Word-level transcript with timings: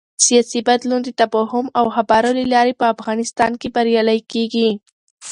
سیاسي 0.25 0.59
بدلون 0.69 1.01
د 1.03 1.09
تفاهم 1.21 1.65
او 1.79 1.85
خبرو 1.95 2.31
له 2.37 2.45
لارې 2.53 2.73
په 2.79 2.85
افغانستان 2.93 3.51
کې 3.61 3.73
بریالی 3.75 4.19
کېږي 4.31 4.69